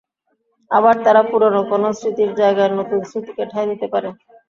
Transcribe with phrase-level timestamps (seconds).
[0.71, 4.09] আবার তারা পুরোনো কোনো স্মৃতির জায়গায় নতুন স্মৃতিকে ঠাঁই দিতে পারে।